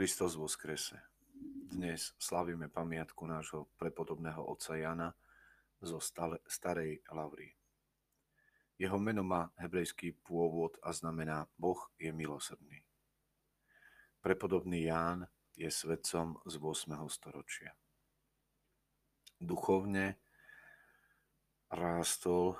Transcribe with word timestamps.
Kristus 0.00 0.32
vo 0.32 0.48
skrese. 0.48 0.96
Dnes 1.76 2.16
slavíme 2.16 2.72
pamiatku 2.72 3.20
nášho 3.28 3.68
prepodobného 3.76 4.40
otca 4.48 4.72
Jana 4.72 5.12
zo 5.76 6.00
starej 6.48 7.04
Lavry. 7.12 7.52
Jeho 8.80 8.96
meno 8.96 9.20
má 9.20 9.52
hebrejský 9.60 10.16
pôvod 10.24 10.80
a 10.80 10.96
znamená 10.96 11.52
Boh 11.60 11.76
je 12.00 12.16
milosrdný. 12.16 12.80
Prepodobný 14.24 14.88
Ján 14.88 15.28
je 15.52 15.68
svedcom 15.68 16.40
z 16.48 16.56
8. 16.56 16.96
storočia. 17.04 17.76
Duchovne 19.36 20.16
rástol 21.68 22.56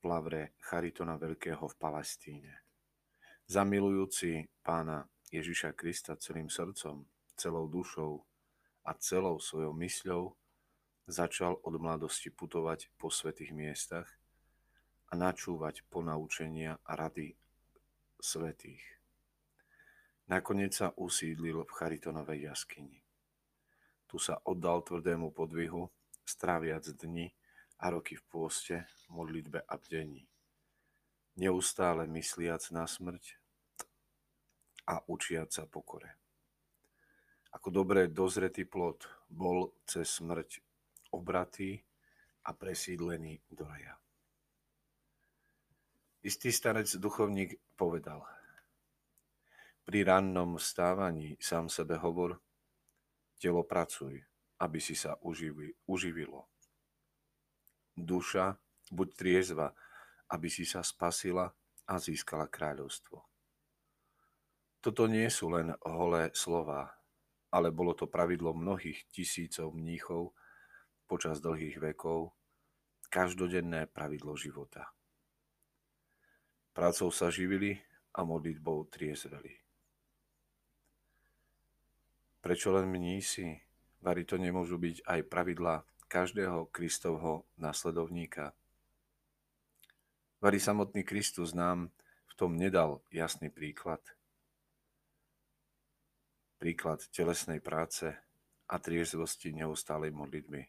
v 0.00 0.04
Lavre 0.08 0.56
Charitona 0.64 1.20
Veľkého 1.20 1.68
v 1.68 1.76
Palestíne. 1.76 2.64
Zamilujúci 3.44 4.48
pána 4.64 5.04
Ježiša 5.32 5.72
Krista 5.72 6.16
celým 6.16 6.50
srdcom, 6.52 7.06
celou 7.38 7.68
dušou 7.68 8.20
a 8.84 8.92
celou 8.98 9.40
svojou 9.40 9.72
mysľou, 9.72 10.36
začal 11.08 11.60
od 11.60 11.74
mladosti 11.76 12.32
putovať 12.32 12.88
po 12.96 13.12
svetých 13.12 13.52
miestach 13.52 14.08
a 15.08 15.16
načúvať 15.16 15.84
ponaučenia 15.92 16.80
a 16.84 16.92
rady 16.96 17.36
svetých. 18.20 18.82
Nakoniec 20.24 20.72
sa 20.72 20.96
usídlil 20.96 21.68
v 21.68 21.74
Charitonovej 21.76 22.48
jaskyni. 22.48 23.04
Tu 24.08 24.16
sa 24.16 24.40
oddal 24.48 24.80
tvrdému 24.80 25.36
podvihu, 25.36 25.92
stráviac 26.24 26.88
dni 26.96 27.28
a 27.84 27.92
roky 27.92 28.16
v 28.16 28.24
pôste, 28.32 28.76
modlitbe 29.12 29.60
a 29.60 29.74
bdení. 29.76 30.24
Neustále 31.36 32.08
mysliac 32.08 32.64
na 32.72 32.88
smrť 32.88 33.43
a 34.88 35.00
učiať 35.00 35.48
sa 35.48 35.64
pokore. 35.64 36.10
Ako 37.54 37.70
dobre 37.70 38.10
dozretý 38.10 38.66
plod 38.66 39.06
bol 39.30 39.72
cez 39.86 40.10
smrť 40.10 40.60
obratý 41.14 41.78
a 42.44 42.50
presídlený 42.52 43.40
do 43.48 43.64
raja. 43.64 43.94
Istý 46.24 46.50
starec 46.50 46.88
duchovník 46.96 47.60
povedal, 47.76 48.24
pri 49.84 50.00
rannom 50.08 50.56
vstávaní 50.56 51.36
sám 51.36 51.68
sebe 51.68 52.00
hovor, 52.00 52.40
telo 53.36 53.60
pracuj, 53.60 54.24
aby 54.64 54.80
si 54.80 54.96
sa 54.96 55.20
uživilo. 55.84 56.48
Duša, 57.92 58.56
buď 58.88 59.08
triezva, 59.12 59.76
aby 60.32 60.48
si 60.48 60.64
sa 60.64 60.80
spasila 60.80 61.52
a 61.84 61.94
získala 62.00 62.48
kráľovstvo. 62.48 63.33
Toto 64.84 65.08
nie 65.08 65.32
sú 65.32 65.48
len 65.48 65.72
holé 65.80 66.28
slova, 66.36 66.92
ale 67.48 67.72
bolo 67.72 67.96
to 67.96 68.04
pravidlo 68.04 68.52
mnohých 68.52 69.08
tisícov 69.08 69.72
mníchov 69.72 70.36
počas 71.08 71.40
dlhých 71.40 71.80
vekov, 71.80 72.36
každodenné 73.08 73.88
pravidlo 73.88 74.36
života. 74.36 74.92
Prácou 76.76 77.08
sa 77.08 77.32
živili 77.32 77.80
a 78.12 78.28
modlitbou 78.28 78.92
triezveli. 78.92 79.56
Prečo 82.44 82.68
len 82.76 82.84
mnísi? 82.84 83.56
Vary 84.04 84.28
to 84.28 84.36
nemôžu 84.36 84.76
byť 84.76 85.00
aj 85.08 85.20
pravidla 85.32 85.80
každého 86.12 86.68
Kristovho 86.68 87.48
nasledovníka. 87.56 88.52
Vary 90.44 90.60
samotný 90.60 91.08
Kristus 91.08 91.56
nám 91.56 91.88
v 92.28 92.32
tom 92.36 92.60
nedal 92.60 93.00
jasný 93.08 93.48
príklad– 93.48 94.04
príklad 96.64 97.04
telesnej 97.12 97.60
práce 97.60 98.08
a 98.72 98.80
triezvosti 98.80 99.52
neustálej 99.52 100.16
modlitby. 100.16 100.64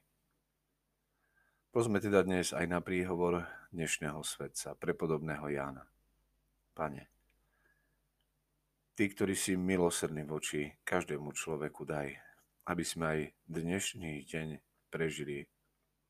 Prosme 1.71 2.03
teda 2.03 2.19
dnes 2.19 2.51
aj 2.51 2.67
na 2.67 2.83
príhovor 2.83 3.47
dnešného 3.71 4.19
svetca, 4.19 4.75
prepodobného 4.75 5.47
Jána. 5.47 5.87
Pane, 6.75 7.07
Ty, 8.91 9.07
ktorý 9.07 9.39
si 9.39 9.55
milosrdný 9.55 10.27
voči 10.27 10.67
každému 10.83 11.31
človeku, 11.31 11.87
daj, 11.87 12.11
aby 12.67 12.83
sme 12.83 13.03
aj 13.07 13.19
dnešný 13.47 14.19
deň 14.27 14.47
prežili 14.91 15.47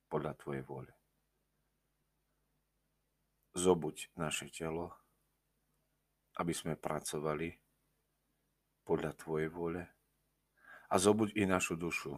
podľa 0.09 0.33
Tvojej 0.41 0.65
vôle. 0.65 0.89
Zobuď 3.53 4.17
naše 4.17 4.49
telo, 4.49 4.97
aby 6.41 6.57
sme 6.57 6.73
pracovali 6.73 7.64
podľa 8.85 9.17
Tvojej 9.17 9.49
vôle 9.49 9.83
a 10.87 10.95
zobuď 10.95 11.33
i 11.33 11.43
našu 11.49 11.73
dušu, 11.73 12.13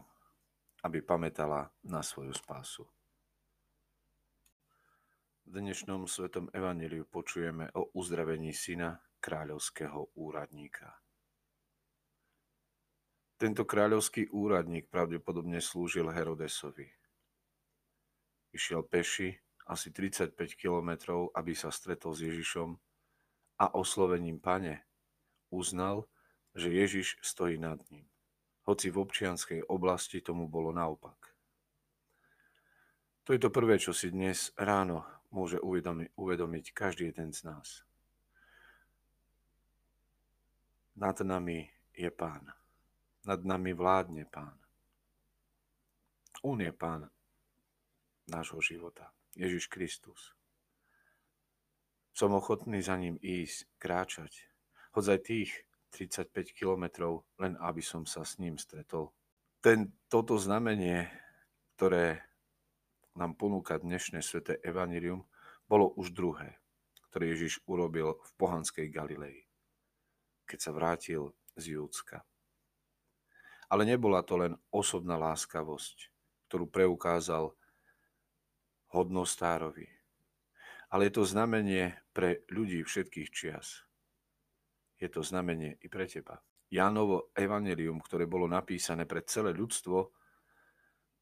aby 0.84 1.00
pamätala 1.00 1.72
na 1.88 2.04
svoju 2.04 2.36
spásu. 2.36 2.84
V 5.48 5.64
dnešnom 5.64 6.12
svetom 6.12 6.52
evaníliu 6.52 7.08
počujeme 7.08 7.72
o 7.72 7.96
uzdravení 7.96 8.52
syna 8.52 9.00
kráľovského 9.24 10.12
úradníka. 10.20 11.00
Tento 13.40 13.64
kráľovský 13.64 14.28
úradník 14.36 14.92
pravdepodobne 14.92 15.64
slúžil 15.64 16.12
Herodesovi. 16.12 16.92
Išiel 18.52 18.84
peši 18.84 19.40
asi 19.72 19.94
35 19.96 20.36
kilometrov, 20.58 21.32
aby 21.32 21.56
sa 21.56 21.72
stretol 21.72 22.12
s 22.12 22.28
Ježišom 22.28 22.76
a 23.64 23.66
oslovením 23.72 24.44
pane 24.44 24.84
uznal, 25.54 26.12
že 26.56 26.70
Ježiš 26.70 27.18
stojí 27.22 27.58
nad 27.58 27.80
ním. 27.92 28.06
Hoci 28.68 28.92
v 28.92 29.00
občianskej 29.00 29.68
oblasti 29.72 30.22
tomu 30.22 30.48
bolo 30.48 30.76
naopak. 30.76 31.16
To 33.24 33.36
je 33.36 33.40
to 33.40 33.52
prvé, 33.52 33.76
čo 33.76 33.92
si 33.92 34.08
dnes 34.08 34.56
ráno 34.56 35.04
môže 35.36 35.60
uvedomiť, 35.60 36.16
uvedomiť 36.16 36.66
každý 36.72 37.12
jeden 37.12 37.36
z 37.36 37.44
nás. 37.44 37.84
Nad 40.96 41.20
nami 41.20 41.68
je 41.92 42.08
Pán. 42.08 42.56
Nad 43.28 43.44
nami 43.44 43.76
vládne 43.76 44.24
Pán. 44.26 44.56
On 46.42 46.56
je 46.56 46.72
Pán 46.72 47.12
nášho 48.32 48.64
života. 48.64 49.12
Ježiš 49.36 49.68
Kristus. 49.68 50.34
Som 52.16 52.34
ochotný 52.34 52.82
za 52.82 52.98
ním 52.98 53.20
ísť, 53.22 53.70
kráčať. 53.78 54.50
Hoď 54.98 55.20
aj 55.20 55.22
tých 55.22 55.52
35 55.98 56.54
kilometrov, 56.54 57.26
len 57.42 57.58
aby 57.58 57.82
som 57.82 58.06
sa 58.06 58.22
s 58.22 58.38
ním 58.38 58.62
stretol. 58.62 59.10
Ten, 59.58 59.90
toto 60.06 60.38
znamenie, 60.38 61.10
ktoré 61.74 62.22
nám 63.18 63.34
ponúka 63.34 63.82
dnešné 63.82 64.22
sveté 64.22 64.62
evanilium, 64.62 65.26
bolo 65.66 65.98
už 65.98 66.14
druhé, 66.14 66.62
ktoré 67.10 67.34
Ježiš 67.34 67.66
urobil 67.66 68.22
v 68.22 68.32
pohanskej 68.38 68.94
Galilei, 68.94 69.50
keď 70.46 70.60
sa 70.62 70.72
vrátil 70.78 71.34
z 71.58 71.74
Júdska. 71.74 72.22
Ale 73.74 73.82
nebola 73.82 74.22
to 74.22 74.38
len 74.38 74.54
osobná 74.70 75.18
láskavosť, 75.18 76.14
ktorú 76.46 76.70
preukázal 76.70 77.58
hodnostárovi, 78.94 79.90
ale 80.94 81.10
je 81.10 81.14
to 81.18 81.24
znamenie 81.26 81.98
pre 82.14 82.46
ľudí 82.48 82.86
všetkých 82.86 83.30
čias 83.34 83.87
je 84.98 85.08
to 85.10 85.22
znamenie 85.22 85.78
i 85.82 85.88
pre 85.88 86.10
teba. 86.10 86.42
Jánovo 86.68 87.32
evanelium, 87.32 88.04
ktoré 88.04 88.28
bolo 88.28 88.50
napísané 88.50 89.08
pre 89.08 89.24
celé 89.24 89.56
ľudstvo, 89.56 90.12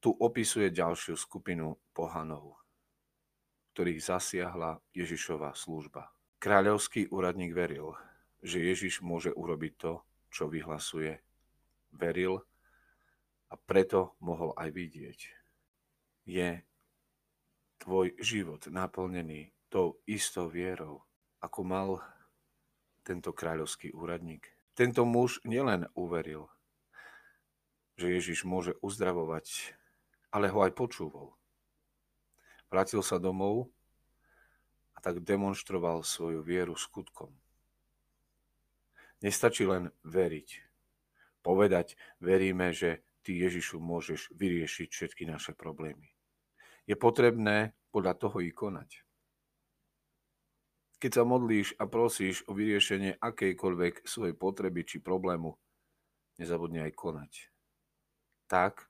tu 0.02 0.10
opisuje 0.10 0.74
ďalšiu 0.74 1.14
skupinu 1.14 1.78
pohanov, 1.94 2.58
ktorých 3.72 4.00
zasiahla 4.02 4.82
Ježišova 4.90 5.54
služba. 5.54 6.10
Kráľovský 6.42 7.08
úradník 7.08 7.54
veril, 7.54 7.94
že 8.42 8.60
Ježiš 8.60 9.00
môže 9.00 9.32
urobiť 9.32 9.72
to, 9.78 9.92
čo 10.28 10.50
vyhlasuje. 10.50 11.16
Veril 11.96 12.42
a 13.48 13.54
preto 13.54 14.18
mohol 14.20 14.52
aj 14.58 14.68
vidieť. 14.74 15.20
Je 16.26 16.60
tvoj 17.78 18.18
život 18.18 18.66
naplnený 18.66 19.54
tou 19.70 20.02
istou 20.04 20.50
vierou, 20.50 21.06
ako 21.38 21.60
mal 21.62 21.88
tento 23.06 23.30
kráľovský 23.30 23.94
úradník. 23.94 24.50
Tento 24.74 25.06
muž 25.06 25.38
nielen 25.46 25.86
uveril, 25.94 26.50
že 27.94 28.10
Ježiš 28.10 28.42
môže 28.42 28.74
uzdravovať, 28.82 29.78
ale 30.34 30.50
ho 30.50 30.66
aj 30.66 30.74
počúval. 30.74 31.38
Vrátil 32.66 33.00
sa 33.06 33.22
domov 33.22 33.70
a 34.92 34.98
tak 34.98 35.22
demonstroval 35.22 36.02
svoju 36.02 36.42
vieru 36.42 36.74
skutkom. 36.74 37.30
Nestačí 39.22 39.64
len 39.64 39.94
veriť. 40.02 40.66
Povedať, 41.46 41.94
veríme, 42.18 42.74
že 42.74 43.06
ty 43.22 43.38
Ježišu 43.38 43.78
môžeš 43.78 44.34
vyriešiť 44.34 44.88
všetky 44.90 45.30
naše 45.30 45.54
problémy. 45.54 46.10
Je 46.90 46.98
potrebné 46.98 47.70
podľa 47.94 48.18
toho 48.18 48.42
i 48.42 48.50
konať. 48.50 49.05
Keď 50.96 51.10
sa 51.12 51.24
modlíš 51.28 51.76
a 51.76 51.84
prosíš 51.84 52.40
o 52.48 52.56
vyriešenie 52.56 53.20
akejkoľvek 53.20 54.08
svojej 54.08 54.32
potreby 54.32 54.80
či 54.88 55.04
problému, 55.04 55.52
nezabudni 56.40 56.80
aj 56.80 56.92
konať. 56.96 57.32
Tak, 58.48 58.88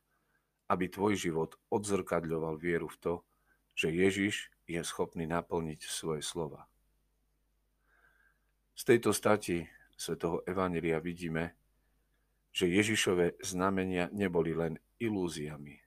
aby 0.71 0.87
tvoj 0.87 1.19
život 1.19 1.59
odzrkadľoval 1.71 2.59
vieru 2.63 2.87
v 2.87 2.99
to, 3.03 3.15
že 3.75 3.91
Ježiš 3.91 4.51
je 4.71 4.81
schopný 4.87 5.27
naplniť 5.27 5.81
svoje 5.87 6.23
slova. 6.23 6.71
Z 8.77 8.83
tejto 8.93 9.11
stati 9.11 9.67
svätého 9.97 10.45
Evangelia 10.45 11.01
vidíme, 11.01 11.57
že 12.53 12.71
Ježišové 12.71 13.41
znamenia 13.41 14.09
neboli 14.13 14.53
len 14.53 14.79
ilúziami. 15.01 15.81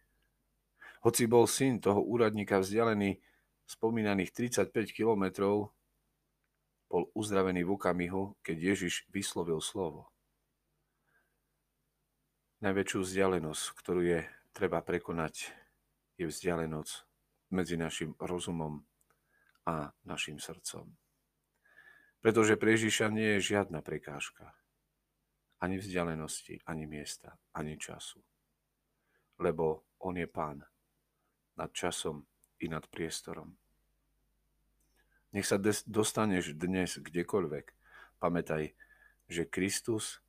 Hoci 1.05 1.31
bol 1.31 1.47
syn 1.47 1.79
toho 1.79 2.03
úradníka 2.03 2.59
vzdialený 2.59 3.17
spomínaných 3.69 4.33
35 4.35 4.89
kilometrov, 4.91 5.71
bol 6.89 7.13
uzdravený 7.13 7.61
v 7.63 7.73
okamihu, 7.77 8.33
keď 8.41 8.73
Ježiš 8.73 9.05
vyslovil 9.13 9.61
slovo. 9.61 10.09
Najväčšiu 12.59 12.99
vzdialenosť, 13.05 13.63
ktorú 13.77 14.01
je 14.03 14.19
treba 14.51 14.83
prekonať, 14.83 15.53
je 16.19 16.27
vzdialenosť 16.27 16.93
medzi 17.55 17.79
našim 17.79 18.17
rozumom 18.19 18.83
a 19.63 19.95
našim 20.03 20.41
srdcom. 20.41 20.91
Pretože 22.19 22.59
pre 22.59 22.75
Ježiša 22.75 23.07
nie 23.15 23.39
je 23.39 23.55
žiadna 23.55 23.79
prekážka. 23.79 24.51
Ani 25.63 25.79
vzdialenosti, 25.79 26.59
ani 26.67 26.83
miesta, 26.83 27.39
ani 27.55 27.79
času. 27.79 28.19
Lebo 29.39 29.87
On 30.03 30.17
je 30.19 30.27
Pán 30.27 30.67
nad 31.55 31.71
časom 31.71 32.27
i 32.59 32.67
nad 32.67 32.87
priestorom. 32.87 33.55
Nech 35.34 35.46
sa 35.50 35.58
dostaneš 35.86 36.54
dnes 36.54 36.94
kdekoľvek. 36.96 37.74
Pamätaj, 38.22 38.72
že 39.26 39.42
Kristus 39.48 40.22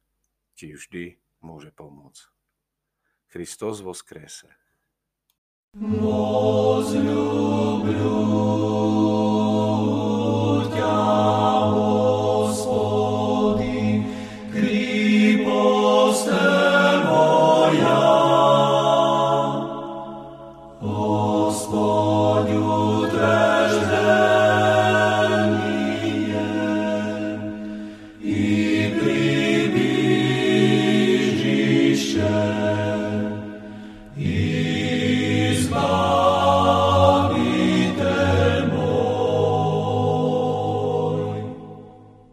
ti 0.58 0.74
vždy 0.74 1.20
môže 1.46 1.70
pomôcť. 1.70 2.34
Kristus 3.30 3.84
vo 3.86 3.94
skrese. 3.94 4.50
Возлюблю 5.76 7.06